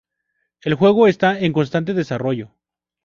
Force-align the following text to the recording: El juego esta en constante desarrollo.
El 0.63 0.73
juego 0.73 1.05
esta 1.07 1.39
en 1.39 1.53
constante 1.53 1.93
desarrollo. 1.93 2.55